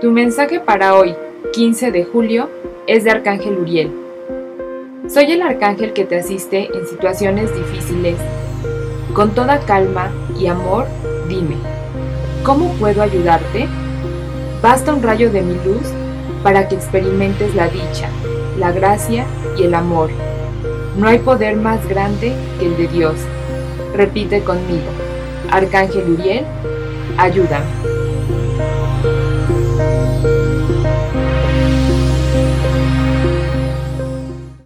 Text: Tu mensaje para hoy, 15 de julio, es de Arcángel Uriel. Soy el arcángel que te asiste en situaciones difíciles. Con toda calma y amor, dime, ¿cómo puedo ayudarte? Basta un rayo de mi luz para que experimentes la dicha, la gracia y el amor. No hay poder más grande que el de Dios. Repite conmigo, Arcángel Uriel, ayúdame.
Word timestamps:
Tu 0.00 0.10
mensaje 0.10 0.60
para 0.60 0.94
hoy, 0.94 1.14
15 1.52 1.92
de 1.92 2.06
julio, 2.06 2.48
es 2.86 3.04
de 3.04 3.10
Arcángel 3.10 3.58
Uriel. 3.58 3.92
Soy 5.12 5.30
el 5.30 5.42
arcángel 5.42 5.92
que 5.92 6.06
te 6.06 6.18
asiste 6.18 6.70
en 6.74 6.86
situaciones 6.86 7.54
difíciles. 7.54 8.16
Con 9.12 9.34
toda 9.34 9.60
calma 9.66 10.10
y 10.38 10.46
amor, 10.46 10.86
dime, 11.28 11.56
¿cómo 12.44 12.72
puedo 12.76 13.02
ayudarte? 13.02 13.68
Basta 14.62 14.94
un 14.94 15.02
rayo 15.02 15.30
de 15.30 15.42
mi 15.42 15.52
luz 15.56 15.92
para 16.42 16.66
que 16.66 16.76
experimentes 16.76 17.54
la 17.54 17.68
dicha, 17.68 18.08
la 18.58 18.72
gracia 18.72 19.26
y 19.58 19.64
el 19.64 19.74
amor. 19.74 20.08
No 20.96 21.08
hay 21.08 21.18
poder 21.18 21.56
más 21.56 21.86
grande 21.86 22.32
que 22.58 22.68
el 22.68 22.76
de 22.78 22.88
Dios. 22.88 23.16
Repite 23.94 24.40
conmigo, 24.44 24.88
Arcángel 25.50 26.12
Uriel, 26.12 26.46
ayúdame. 27.18 27.99